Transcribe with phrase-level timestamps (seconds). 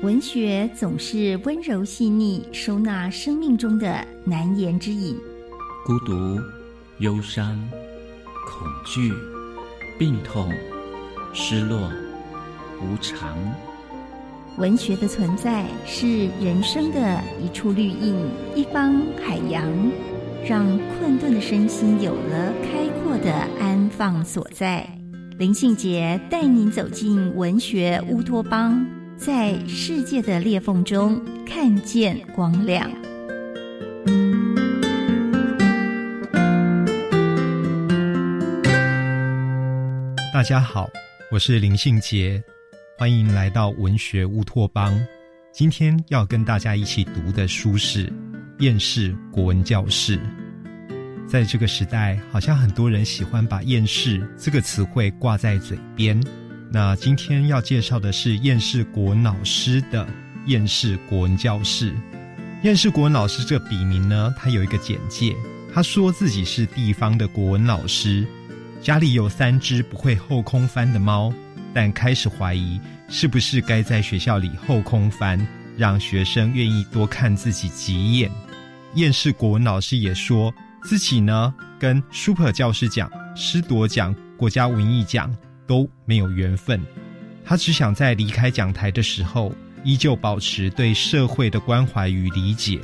[0.00, 5.16] 文学总是温柔细腻，收纳生命中的难言之隐。
[5.84, 6.40] 孤独、
[6.98, 7.60] 忧伤、
[8.46, 9.12] 恐惧、
[9.98, 10.52] 病痛、
[11.32, 11.90] 失落、
[12.80, 13.36] 无常。
[14.56, 18.14] 文学的存在是人生的一处绿荫，
[18.54, 19.68] 一方海洋，
[20.46, 24.88] 让困顿的身心有了开阔的安放所在。
[25.38, 28.86] 林信杰带您走进文学乌托邦，
[29.18, 32.88] 在世界的裂缝中看见光亮。
[40.32, 40.88] 大家好，
[41.32, 42.40] 我是林信杰。
[42.96, 44.96] 欢迎来到文学乌托邦。
[45.52, 48.06] 今天要跟大家一起读的书是
[48.60, 50.16] 《厌世国文教室》。
[51.26, 56.22] 在这个时代，好像很多人喜欢把“厌世”这个词汇挂在嘴边。
[56.70, 60.04] 那今天要介绍的是燕世国文老师的
[60.46, 61.92] 《燕世国文教室》。
[62.62, 65.34] 燕世国文老师这个笔名呢，他有一个简介，
[65.72, 68.26] 他说自己是地方的国文老师，
[68.82, 71.32] 家里有三只不会后空翻的猫。
[71.72, 75.38] 但开始怀疑，是不是该在学校里后空翻，
[75.76, 78.30] 让学生愿意多看自己几眼。
[78.94, 85.34] 燕世国文老师也说自己呢，跟 Super 教师讲、师铎奖、国家文艺奖
[85.68, 86.84] 都没有缘分。
[87.44, 92.80] 他只想在离开讲台的时候，依旧保持对社会的关怀与理解。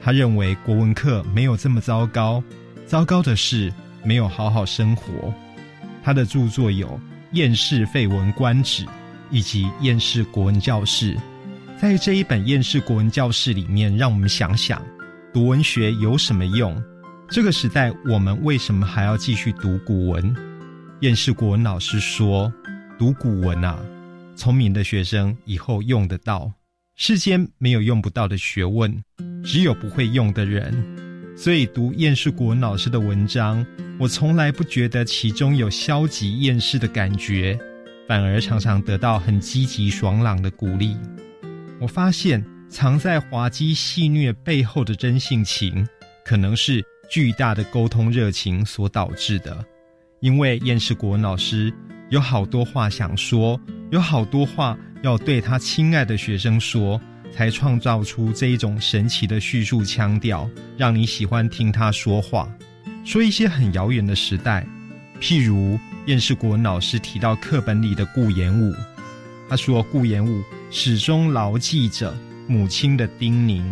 [0.00, 2.42] 他认为国文课没有这么糟糕，
[2.86, 3.70] 糟糕的是
[4.02, 5.34] 没有好好生活。
[6.02, 6.98] 他的著作有。
[7.34, 8.84] 厌世废文观止，
[9.30, 11.16] 以及厌世国文教室，
[11.80, 14.82] 在这一本厌世国文教室里面，让我们想想
[15.32, 16.82] 读文学有什么用？
[17.28, 20.34] 这个时代，我们为什么还要继续读古文？
[21.00, 22.52] 厌世国文老师说
[22.98, 23.82] ：“读古文啊，
[24.36, 26.52] 聪明的学生以后用得到。
[26.94, 29.02] 世间没有用不到的学问，
[29.42, 30.70] 只有不会用的人。”
[31.34, 33.64] 所以读厌世国文老师的文章，
[33.98, 37.58] 我从来不觉得其中有消极厌世的感觉，
[38.06, 40.98] 反而常常得到很积极爽朗的鼓励。
[41.80, 45.88] 我发现藏在滑稽戏谑背后的真性情，
[46.26, 49.64] 可能是巨大的沟通热情所导致的。
[50.20, 51.72] 因为燕世国文老师
[52.10, 53.58] 有好多话想说，
[53.90, 57.00] 有好多话要对他亲爱的学生说。
[57.32, 62.52] 才创造出这一种神奇的叙述腔调，让你喜欢听他说话，
[63.04, 64.66] 说一些很遥远的时代，
[65.20, 68.74] 譬如燕世国文老师提到课本里的顾炎武，
[69.48, 70.42] 他说顾炎武
[70.72, 72.12] 始终牢记着
[72.48, 73.62] 母亲的叮咛，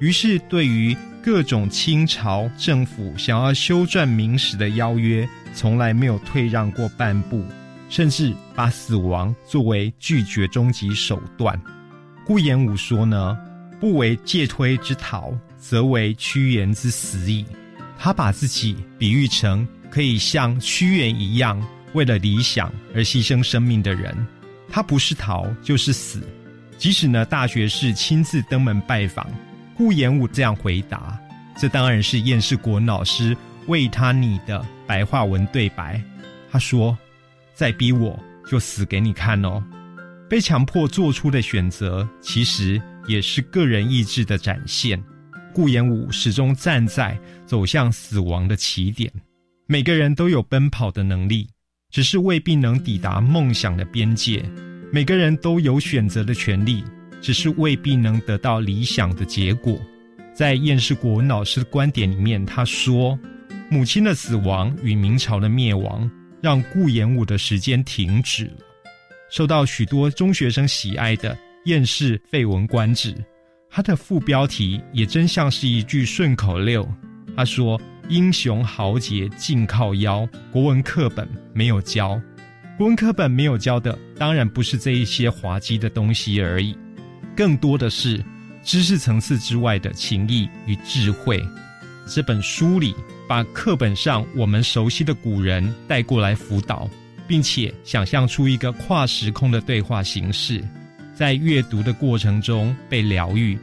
[0.00, 7.44] 于是对于各种清朝政府想要修撰明史的邀约，从来没有退让过半步，
[7.88, 11.60] 甚至把死亡作为拒绝终极手段。
[12.24, 13.36] 顾炎武说呢
[13.80, 17.44] ：“不为介推之逃，则为屈原之死矣。”
[17.98, 21.60] 他把自己比喻成可以像屈原一样，
[21.92, 24.16] 为了理想而牺牲生命的人。
[24.70, 26.22] 他不是逃就是死。
[26.78, 29.26] 即使呢，大学士亲自登门拜访，
[29.76, 31.18] 顾炎武这样回答
[31.56, 36.02] ：“这当然是燕世国老师为他拟的白话文对白。”
[36.50, 36.96] 他说
[37.54, 38.18] ：“再逼我
[38.50, 39.62] 就死给你看哦。”
[40.28, 45.00] 被强迫做出的选择，其实也是个人意志的展现。
[45.54, 49.12] 顾炎武始终站在走向死亡的起点。
[49.66, 51.48] 每个人都有奔跑的能力，
[51.90, 54.44] 只是未必能抵达梦想的边界。
[54.92, 56.84] 每个人都有选择的权利，
[57.26, 59.76] 只是未必能得到理想的结果。
[60.32, 63.18] 在燕世国文老师的观点里面，他说
[63.68, 66.08] ：“母亲的死亡与明朝的灭亡，
[66.40, 68.58] 让顾炎武的时间停止了。”
[69.28, 71.34] 受到许多中学生喜爱的
[71.64, 73.12] 《燕世废文观止》，
[73.68, 76.88] 它的副标题也真像是一句顺口溜。
[77.36, 82.22] 他说：“英雄豪杰尽靠腰，国文课本没有教。
[82.78, 86.76] 国文课本没有教的，当然不是这一些滑稽的东西而已，
[87.36, 88.24] 更多的是
[88.64, 91.40] 知识层次之外的情谊与智慧。
[92.08, 92.94] 这本书里
[93.28, 96.88] 把课本上我们熟悉的古人带过来辅导。”
[97.28, 100.62] 并且想象出一个跨时空的对话形式，
[101.12, 103.58] 在阅读的过程中被疗愈。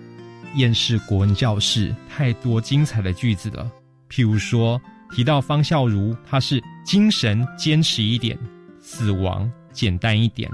[0.56, 3.72] 厌世国文教室太多精彩的句子了，
[4.10, 4.82] 譬如说
[5.16, 8.38] 提到方孝孺，他是精神坚持一点，
[8.82, 10.52] 死亡简单一点，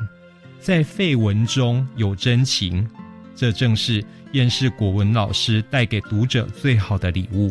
[0.59, 2.87] 在废文中有真情，
[3.39, 4.03] 这正是
[4.33, 7.49] 燕世国文老师带给读者最好的礼物。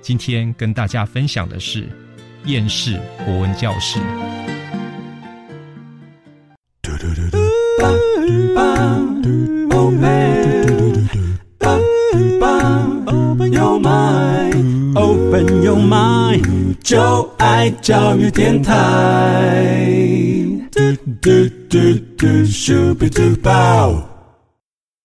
[0.00, 1.88] 今天跟大家分享的是
[2.44, 3.98] 燕世国文教室。